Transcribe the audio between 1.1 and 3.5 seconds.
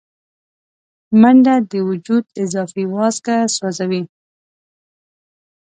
منډه د وجود اضافي وازګه